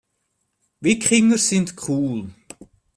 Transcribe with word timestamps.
Wikinger 0.79 1.37
sind 1.37 1.75
cool. 1.87 2.31